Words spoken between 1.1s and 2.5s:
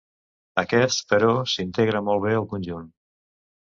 però, s'integra molt bé